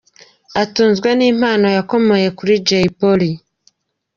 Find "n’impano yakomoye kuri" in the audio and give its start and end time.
1.17-2.53